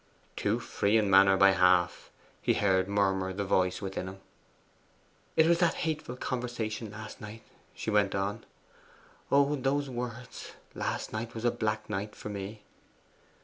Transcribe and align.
'Too 0.35 0.59
free 0.59 0.97
in 0.97 1.11
manner 1.11 1.37
by 1.37 1.51
half,' 1.51 2.09
he 2.41 2.55
heard 2.55 2.87
murmur 2.89 3.31
the 3.33 3.45
voice 3.45 3.83
within 3.83 4.07
him. 4.07 4.19
'It 5.35 5.45
was 5.45 5.59
that 5.59 5.75
hateful 5.85 6.15
conversation 6.15 6.89
last 6.89 7.21
night,' 7.21 7.45
she 7.75 7.91
went 7.91 8.15
on. 8.15 8.43
'Oh, 9.31 9.55
those 9.55 9.91
words! 9.91 10.53
Last 10.73 11.13
night 11.13 11.35
was 11.35 11.45
a 11.45 11.51
black 11.51 11.87
night 11.87 12.15
for 12.15 12.29
me. 12.29 12.63